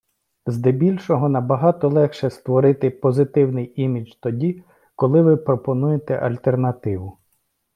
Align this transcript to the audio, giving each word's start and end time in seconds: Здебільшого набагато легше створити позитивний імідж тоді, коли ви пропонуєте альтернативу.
Здебільшого 0.45 1.29
набагато 1.29 1.89
легше 1.89 2.29
створити 2.29 2.89
позитивний 2.89 3.73
імідж 3.75 4.11
тоді, 4.19 4.63
коли 4.95 5.21
ви 5.21 5.37
пропонуєте 5.37 6.17
альтернативу. 6.17 7.17